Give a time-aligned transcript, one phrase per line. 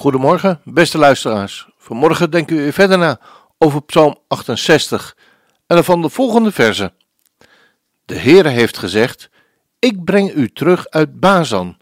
[0.00, 1.68] Goedemorgen, beste luisteraars.
[1.76, 3.20] Vanmorgen denken we verder na
[3.58, 5.16] over Psalm 68
[5.66, 6.92] en dan van de volgende verse.
[8.04, 9.30] De Heere heeft gezegd:
[9.78, 11.76] Ik breng u terug uit Bazan.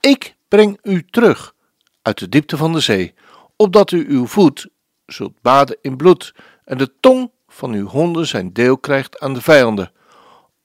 [0.00, 1.54] Ik breng u terug
[2.02, 3.14] uit de diepte van de zee,
[3.56, 4.68] opdat u uw voet
[5.06, 9.42] zult baden in bloed en de tong van uw honden zijn deel krijgt aan de
[9.42, 9.92] vijanden.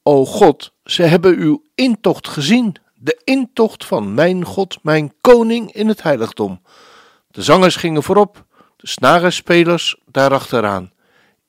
[0.02, 5.88] O God, ze hebben uw intocht gezien, de intocht van mijn God, mijn koning in
[5.88, 6.60] het heiligdom.
[7.32, 8.44] De zangers gingen voorop,
[8.76, 10.92] de snarenspelers daarachteraan,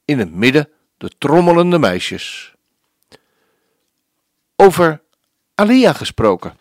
[0.05, 2.53] in het midden de trommelende meisjes.
[4.55, 5.01] Over
[5.55, 6.57] Alia gesproken.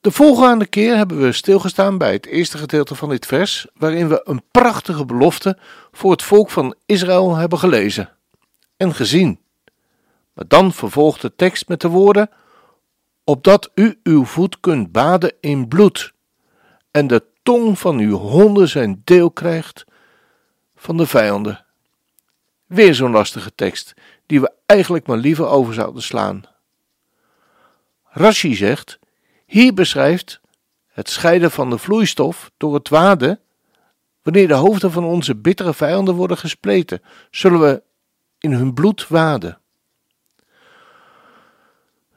[0.00, 4.20] De volgende keer hebben we stilgestaan bij het eerste gedeelte van dit vers, waarin we
[4.24, 5.58] een prachtige belofte
[5.92, 8.10] voor het volk van Israël hebben gelezen
[8.76, 9.40] en gezien.
[10.32, 12.30] Maar dan vervolgt de tekst met de woorden:
[13.24, 16.12] Opdat u uw voet kunt baden in bloed
[16.90, 19.84] en de tong van uw honden zijn deel krijgt
[20.76, 21.64] van de vijanden.
[22.66, 23.94] Weer zo'n lastige tekst,
[24.26, 26.42] die we eigenlijk maar liever over zouden slaan.
[28.04, 28.98] Rashi zegt:
[29.46, 30.40] hier beschrijft
[30.86, 33.40] het scheiden van de vloeistof door het waden.
[34.22, 37.82] Wanneer de hoofden van onze bittere vijanden worden gespleten, zullen we
[38.38, 39.60] in hun bloed waden.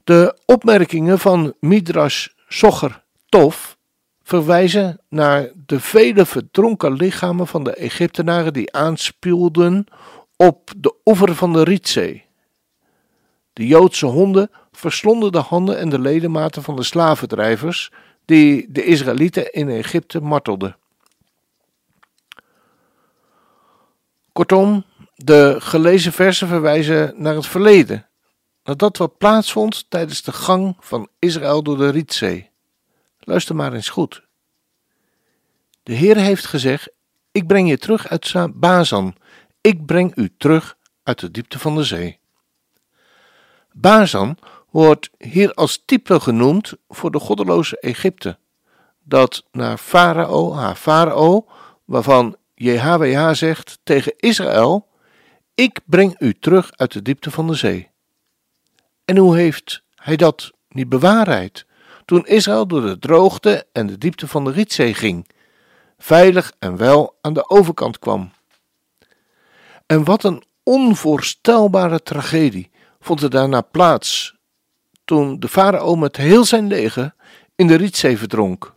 [0.03, 3.77] De opmerkingen van Midrash Socher Tof
[4.23, 9.85] verwijzen naar de vele verdronken lichamen van de Egyptenaren die aanspuwden
[10.35, 12.25] op de oever van de Rietzee.
[13.53, 17.91] De Joodse honden verslonden de handen en de ledematen van de slavendrijvers
[18.25, 20.77] die de Israëlieten in Egypte martelden.
[24.31, 28.07] Kortom, de gelezen versen verwijzen naar het verleden,
[28.63, 32.49] naar dat wat plaatsvond tijdens de gang van Israël door de Rietzee.
[33.19, 34.22] Luister maar eens goed.
[35.83, 36.89] De Heer heeft gezegd:
[37.31, 39.15] Ik breng je terug uit Bazan,
[39.61, 42.19] ik breng u terug uit de diepte van de zee.
[43.71, 44.37] Bazan
[44.69, 48.37] wordt hier als type genoemd voor de goddeloze Egypte,
[49.03, 51.47] dat naar Farao, haar Farao,
[51.85, 54.87] waarvan JHWH zegt tegen Israël:
[55.55, 57.89] Ik breng u terug uit de diepte van de zee.
[59.05, 61.65] En hoe heeft hij dat niet bewaarheid
[62.05, 65.27] toen Israël door de droogte en de diepte van de Rietzee ging,
[66.03, 68.31] veilig en wel aan de overkant kwam?
[69.85, 74.35] En wat een onvoorstelbare tragedie vond er daarna plaats
[75.05, 77.15] toen de farao met heel zijn leger
[77.55, 78.75] in de Rietzee verdronk.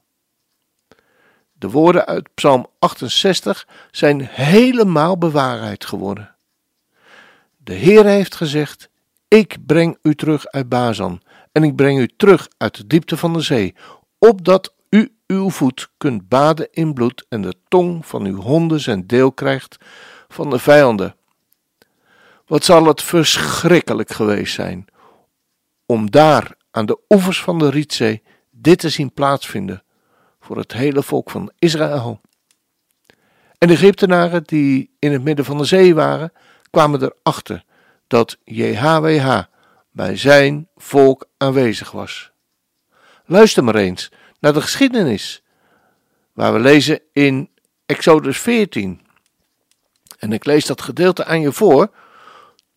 [1.52, 6.34] De woorden uit Psalm 68 zijn helemaal bewaarheid geworden.
[7.56, 8.88] De Heer heeft gezegd:
[9.28, 11.22] Ik breng u terug uit Bazan
[11.52, 13.74] en ik breng u terug uit de diepte van de zee,
[14.18, 14.74] opdat
[15.26, 19.76] uw voet kunt baden in bloed en de tong van uw honden zijn deel krijgt
[20.28, 21.16] van de vijanden.
[22.46, 24.86] Wat zal het verschrikkelijk geweest zijn
[25.86, 29.82] om daar aan de oevers van de Rietzee dit te zien plaatsvinden
[30.40, 32.20] voor het hele volk van Israël.
[33.58, 36.32] En de Egyptenaren die in het midden van de zee waren,
[36.70, 37.64] kwamen erachter
[38.06, 39.42] dat JHWH
[39.90, 42.30] bij zijn volk aanwezig was.
[43.24, 44.10] Luister maar eens
[44.40, 45.42] naar de geschiedenis,
[46.32, 47.50] waar we lezen in
[47.86, 49.00] Exodus 14.
[50.18, 51.90] En ik lees dat gedeelte aan je voor.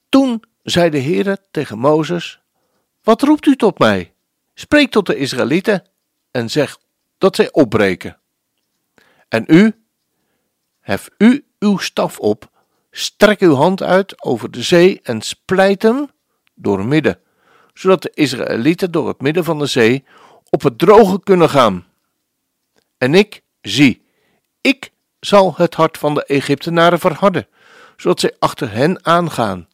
[0.10, 2.40] Toen zei de Heer tegen Mozes:
[3.04, 4.14] wat roept u tot mij?
[4.54, 5.84] Spreek tot de Israëlieten
[6.32, 6.78] en zeg
[7.18, 8.18] dat zij opbreken.
[9.28, 9.84] En u,
[10.80, 12.50] hef u uw staf op,
[12.92, 16.10] strek uw hand uit over de zee en splijt hem
[16.54, 17.20] door midden,
[17.74, 20.06] zodat de Israëlieten door het midden van de zee
[20.50, 21.86] op het droge kunnen gaan.
[22.98, 24.06] En ik, zie,
[24.62, 27.48] ik zal het hart van de Egyptenaren verharden,
[27.98, 29.68] zodat zij achter hen aangaan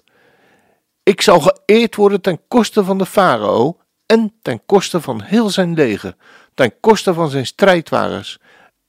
[1.05, 5.73] ik zal geëerd worden ten koste van de farao en ten koste van heel zijn
[5.73, 6.15] leger,
[6.53, 8.39] ten koste van zijn strijdwagens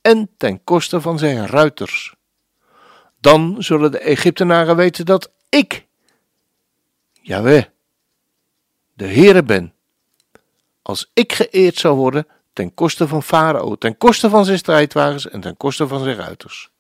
[0.00, 2.15] en ten koste van zijn ruiters.
[3.21, 5.87] Dan zullen de Egyptenaren weten dat ik,
[7.12, 7.65] Jaweh,
[8.94, 9.75] de Heere ben,
[10.87, 15.41] als ik geëerd zou worden ten koste van Farao, ten koste van zijn strijdwagens en
[15.41, 16.71] ten koste van zijn ruiters.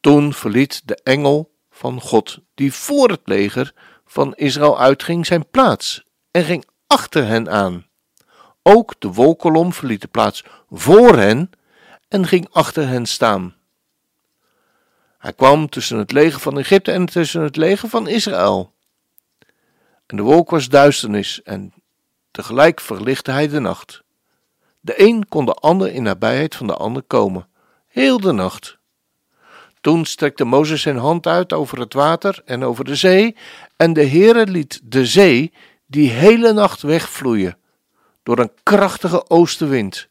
[0.00, 3.72] Toen verliet de engel van God, die voor het leger
[4.06, 7.86] van Israël uitging, zijn plaats en ging achter hen aan.
[8.62, 11.50] Ook de wolkolom verliet de plaats voor hen
[12.08, 13.54] en ging achter hen staan.
[15.18, 18.72] Hij kwam tussen het leger van Egypte en tussen het leger van Israël.
[20.06, 21.72] En de wolk was duisternis en
[22.38, 24.02] tegelijk verlichtte hij de nacht.
[24.80, 27.48] De een kon de ander in nabijheid van de ander komen,
[27.86, 28.78] heel de nacht.
[29.80, 33.36] Toen strekte Mozes zijn hand uit over het water en over de zee,
[33.76, 35.52] en de Heere liet de zee
[35.86, 37.58] die hele nacht wegvloeien
[38.22, 40.08] door een krachtige oostenwind.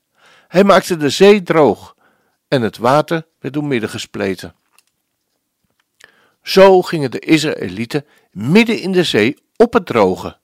[0.47, 1.95] Hij maakte de zee droog
[2.47, 4.55] en het water werd doormidden gespleten.
[6.41, 10.37] Zo gingen de Israëlieten midden in de zee op het droge.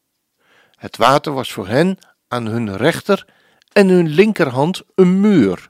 [0.83, 1.97] Het water was voor hen
[2.27, 3.25] aan hun rechter
[3.71, 5.69] en hun linkerhand een muur.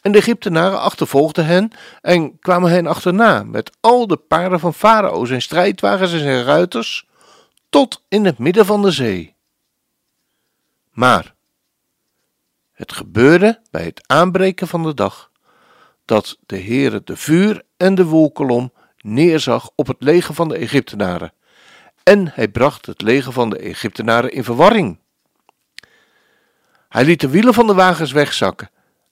[0.00, 1.70] En de Egyptenaren achtervolgden hen
[2.00, 7.06] en kwamen hen achterna met al de paarden van Farao, zijn strijdwagens en zijn ruiters,
[7.70, 9.34] tot in het midden van de zee.
[10.90, 11.34] Maar
[12.72, 15.30] het gebeurde bij het aanbreken van de dag
[16.04, 21.32] dat de Heere de vuur en de wolkolom neerzag op het leger van de Egyptenaren.
[22.04, 24.98] En hij bracht het leger van de Egyptenaren in verwarring.
[26.88, 28.70] Hij liet de wielen van de wagens wegzakken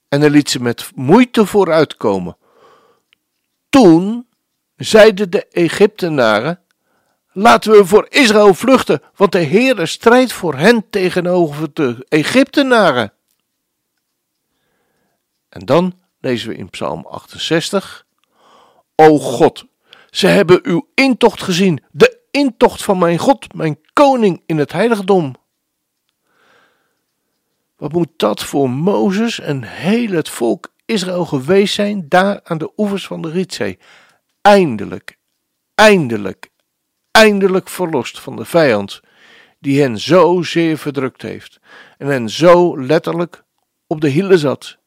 [0.09, 2.37] en hij liet ze met moeite vooruitkomen.
[3.69, 4.27] Toen
[4.75, 6.61] zeiden de Egyptenaren:
[7.31, 13.13] Laten we voor Israël vluchten, want de Heere strijdt voor hen tegenover de Egyptenaren.
[15.49, 18.05] En dan lezen we in Psalm 68:
[18.95, 19.65] O God,
[20.09, 25.35] ze hebben uw intocht gezien, de intocht van mijn God, mijn koning in het heiligdom.
[27.77, 32.71] Wat moet dat voor Mozes en heel het volk Israël geweest zijn daar aan de
[32.77, 33.79] oevers van de Rietzee?
[34.41, 35.17] Eindelijk,
[35.75, 36.49] eindelijk,
[37.11, 39.01] eindelijk verlost van de vijand
[39.59, 41.59] die hen zo zeer verdrukt heeft
[41.97, 43.43] en hen zo letterlijk
[43.87, 44.77] op de hielen zat.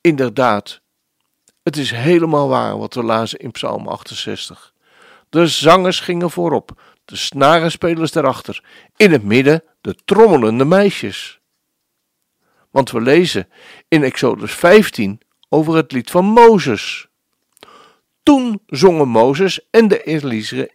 [0.00, 0.80] Inderdaad,
[1.62, 4.76] het is helemaal waar wat we lazen in Psalm 68.
[5.30, 8.64] De zangers gingen voorop, de snarenspelers daarachter,
[8.96, 11.40] in het midden de trommelende meisjes.
[12.70, 13.48] Want we lezen
[13.88, 17.06] in Exodus 15 over het lied van Mozes.
[18.22, 20.02] Toen zongen Mozes en de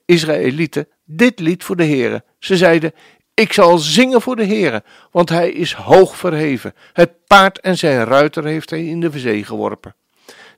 [0.05, 2.23] Israëlieten dit lied voor de Heere.
[2.39, 2.93] Ze zeiden:
[3.33, 6.73] Ik zal zingen voor de Heere, want hij is hoog verheven.
[6.93, 9.95] Het paard en zijn ruiter heeft hij in de zee geworpen.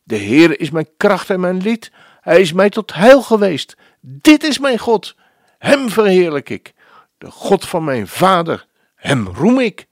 [0.04, 1.92] De Heere is mijn kracht en mijn lied.
[2.26, 3.78] Hij is mij tot heil geweest.
[4.02, 5.16] Dit is mijn God.
[5.58, 6.74] Hem verheerlijk ik.
[7.18, 8.66] De God van mijn vader.
[8.96, 9.88] Hem roem ik.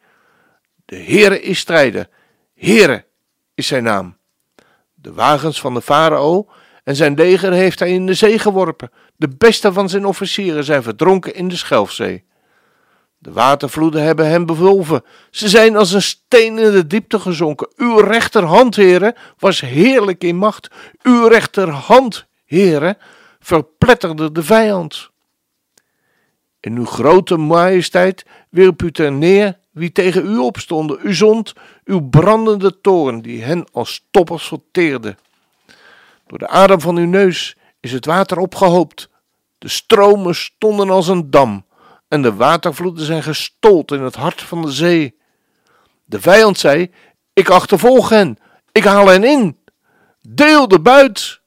[0.86, 2.10] De Heere is strijder.
[2.56, 3.06] Heere
[3.54, 4.18] is zijn naam.
[4.94, 6.50] De wagens van de farao
[6.84, 8.92] en zijn leger heeft hij in de zee geworpen.
[9.16, 12.26] De beste van zijn officieren zijn verdronken in de Schelfzee.
[13.24, 15.04] De watervloeden hebben hem bevolven.
[15.32, 17.68] Ze zijn als een steen in de diepte gezonken.
[17.76, 20.68] Uw rechterhand, heren, was heerlijk in macht.
[21.04, 22.98] Uw rechterhand, heren,
[23.40, 25.10] verpletterde de vijand.
[26.60, 31.00] In uw grote majesteit wierp u ter neer wie tegen u opstonden.
[31.04, 31.54] U zond
[31.86, 35.16] uw brandende toren, die hen als stoppers verteerde.
[36.28, 39.10] Door de adem van uw neus is het water opgehoopt.
[39.58, 41.66] De stromen stonden als een dam
[42.14, 45.18] en de watervloeden zijn gestold in het hart van de zee.
[46.06, 46.92] De vijand zei:
[47.34, 48.38] Ik achtervolg hen,
[48.72, 49.58] ik haal hen in,
[50.22, 51.42] deel de buit.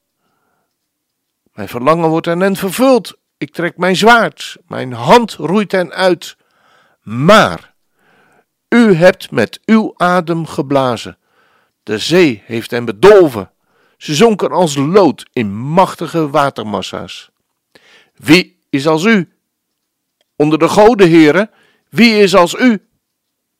[1.53, 3.17] Mijn verlangen wordt aan hen vervuld.
[3.37, 6.37] Ik trek mijn zwaard, mijn hand roeit hen uit.
[7.01, 7.73] Maar
[8.69, 11.17] u hebt met uw adem geblazen.
[11.83, 13.51] De zee heeft hen bedolven.
[13.97, 17.29] Ze zonken als lood in machtige watermassa's.
[18.15, 19.36] Wie is als u?
[20.37, 21.49] Onder de goden, heren,
[21.89, 22.87] wie is als u?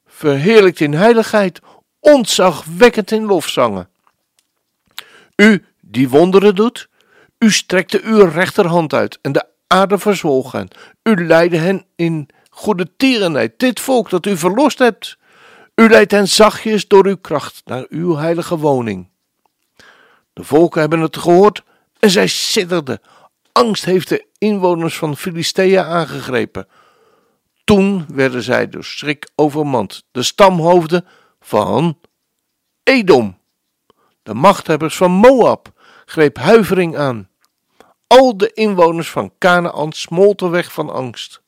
[0.06, 1.60] Verheerlijkt in heiligheid,
[2.00, 3.90] ontzagwekkend in lofzangen.
[5.36, 6.90] U die wonderen doet,
[7.40, 10.68] u strekte uw rechterhand uit en de aarde verzwolg hen.
[11.04, 15.18] U leidde hen in goede tierenheid, dit volk dat u verlost hebt.
[15.76, 19.10] U leidt hen zachtjes door uw kracht naar uw heilige woning.
[20.34, 21.64] De volken hebben het gehoord
[22.00, 23.00] en zij sidderden.
[23.58, 26.68] Angst heeft de inwoners van Filistea aangegrepen.
[27.64, 31.06] Toen werden zij door schrik overmand, de stamhoofden
[31.40, 32.00] van
[32.84, 33.38] Edom.
[34.24, 35.72] De machthebbers van Moab
[36.06, 37.30] greep huivering aan.
[38.08, 41.42] Al de inwoners van Canaan smolten weg van angst.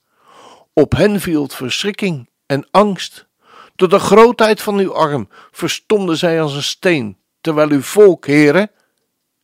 [0.73, 3.27] Op hen viel verschrikking en angst.
[3.75, 8.71] Door de grootheid van uw arm verstomden zij als een steen, terwijl uw volk, heren,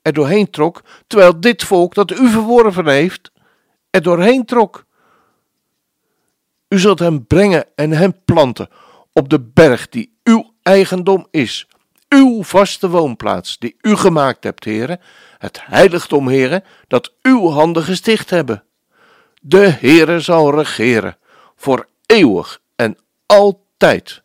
[0.05, 3.31] er doorheen trok, terwijl dit volk dat u verworven heeft,
[3.89, 4.85] er doorheen trok.
[6.67, 8.69] U zult hem brengen en hem planten
[9.13, 11.67] op de berg die uw eigendom is,
[12.09, 14.99] uw vaste woonplaats die u gemaakt hebt, heren,
[15.37, 18.63] het heiligdom, heren, dat uw handen gesticht hebben.
[19.41, 21.17] De Heere zal regeren
[21.55, 24.21] voor eeuwig en altijd.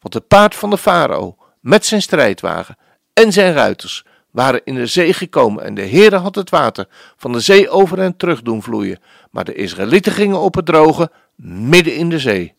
[0.00, 2.76] Want het paard van de farao met zijn strijdwagen
[3.12, 6.86] en zijn ruiters waren in de zee gekomen en de Heere had het water
[7.16, 9.00] van de zee over hen terug doen vloeien.
[9.30, 12.54] Maar de Israëlieten gingen op het droge midden in de zee.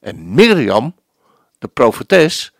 [0.00, 0.94] En Mirjam,
[1.58, 2.52] de profetes,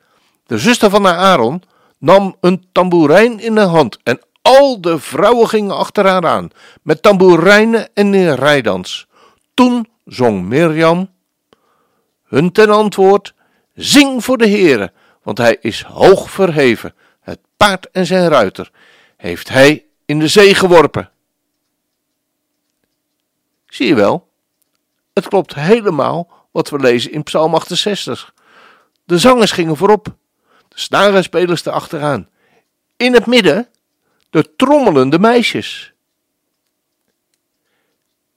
[0.47, 1.63] de zuster van Aaron,
[1.99, 6.51] nam een tamboerijn in de hand en al de vrouwen gingen achter haar aan
[6.83, 9.07] met tamboerijnen en rijdans.
[9.55, 11.11] Toen zong Mirjam
[12.25, 13.35] hun ten antwoord:
[13.75, 14.93] Zing voor de Heere,
[15.23, 16.95] want hij is hoog verheven.
[17.61, 18.71] Paard en zijn ruiter
[19.17, 21.11] heeft hij in de zee geworpen.
[23.67, 24.29] Zie je wel,
[25.13, 28.35] het klopt helemaal wat we lezen in Psalm 68.
[29.05, 30.05] De zangers gingen voorop,
[30.69, 32.29] de snarenspelers erachteraan.
[32.97, 33.69] In het midden
[34.31, 35.93] de trommelende meisjes.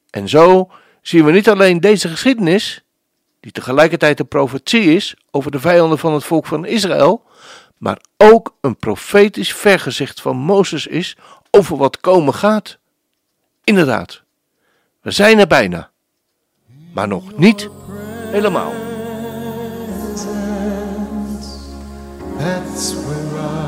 [0.10, 2.84] En zo zien we niet alleen deze geschiedenis,
[3.40, 7.26] die tegelijkertijd een profetie is over de vijanden van het volk van Israël,
[7.84, 11.18] maar ook een profetisch vergezicht van Mozes is
[11.52, 12.78] over wat komen gaat.
[13.64, 14.22] Inderdaad,
[15.02, 15.90] we zijn er bijna,
[16.94, 17.70] maar nog niet
[18.32, 18.74] helemaal.
[22.38, 23.63] That's where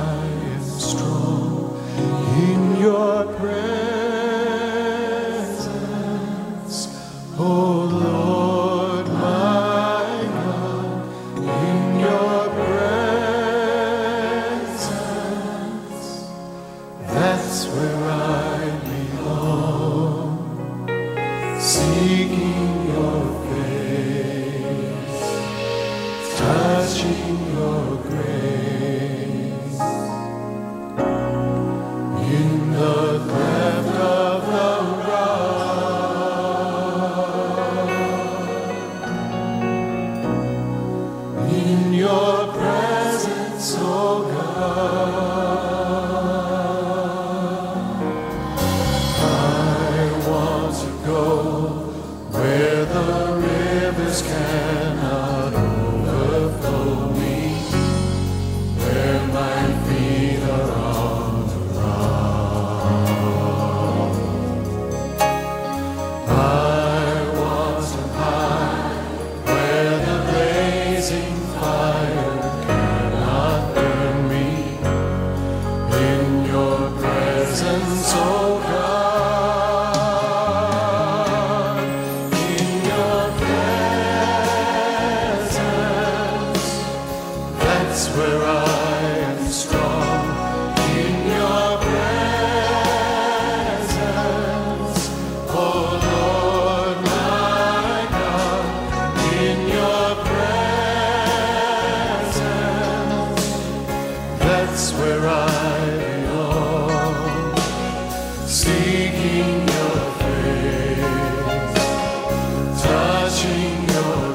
[113.35, 113.49] 情
[113.89, 114.34] 有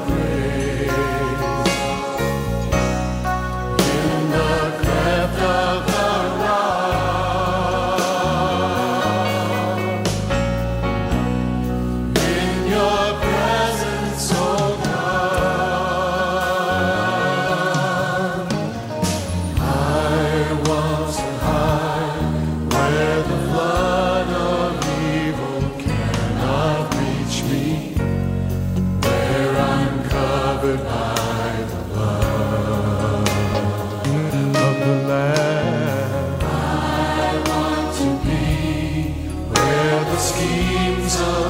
[40.31, 41.40] schemes of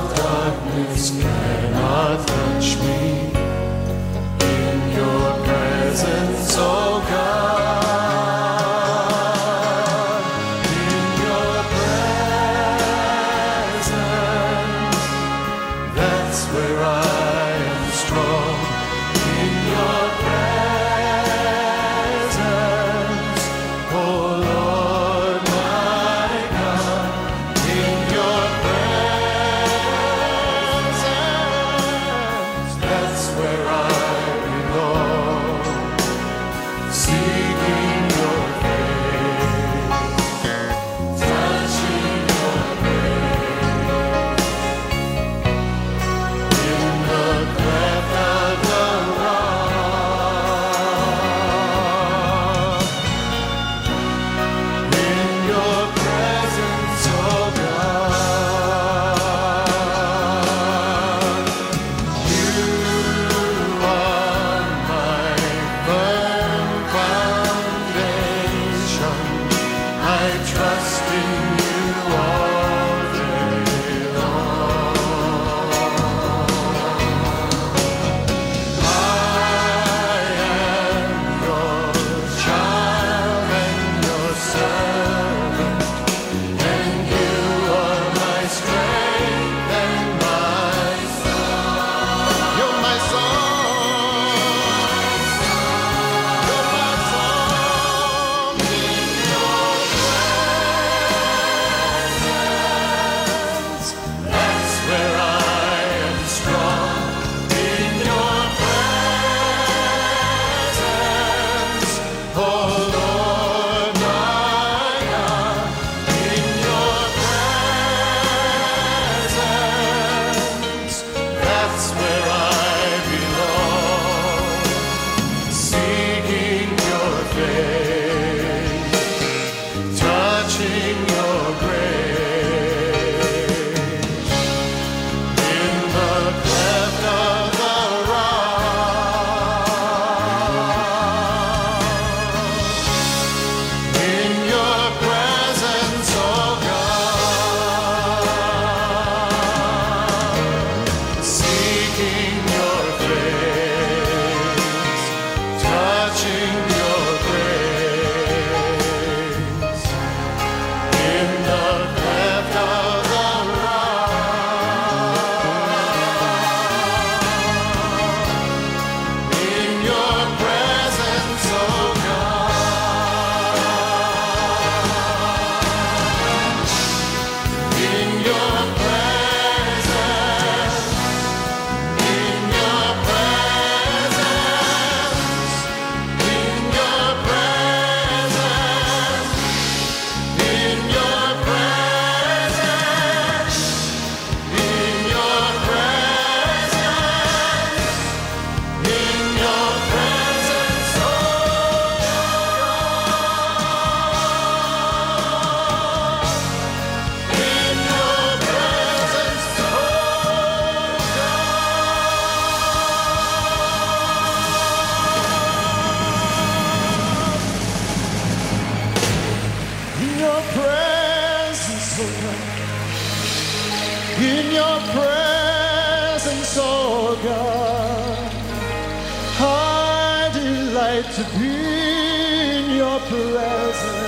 [231.36, 234.01] in your presence.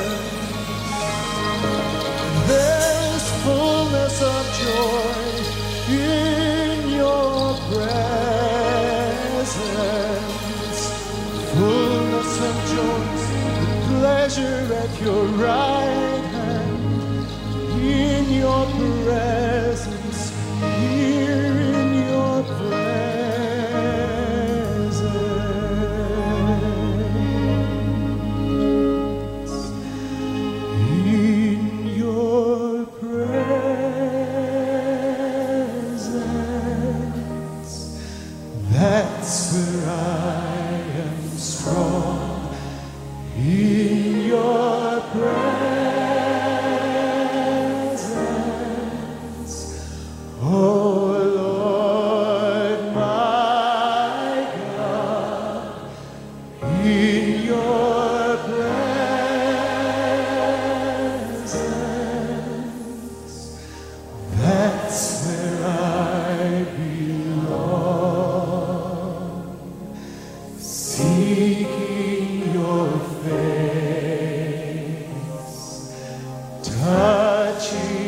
[76.83, 78.02] 같이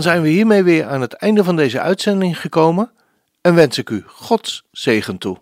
[0.00, 2.90] Dan zijn we hiermee weer aan het einde van deze uitzending gekomen
[3.40, 5.36] en wens ik u Gods zegen toe.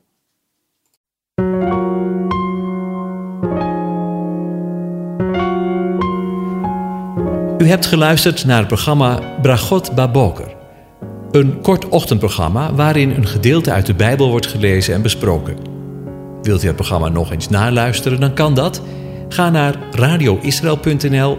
[7.59, 10.57] U hebt geluisterd naar het programma Bragot Baboker.
[11.31, 15.57] Een kort ochtendprogramma waarin een gedeelte uit de Bijbel wordt gelezen en besproken.
[16.43, 18.83] Wilt u het programma nog eens naluisteren, dan kan dat.
[19.29, 21.39] Ga naar radioisrael.nl